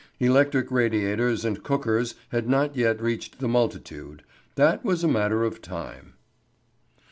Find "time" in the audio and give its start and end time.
5.61-6.13